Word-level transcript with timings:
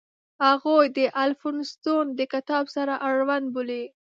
هغوی 0.45 0.85
د 0.97 0.99
الفونستون 1.23 2.05
د 2.17 2.19
کتاب 2.33 2.65
سره 2.75 2.93
اړوند 3.09 3.45
بولي. 3.55 3.83